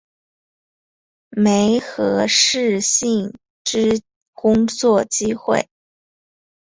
[1.29, 4.01] 媒合适性之
[4.33, 5.69] 工作机会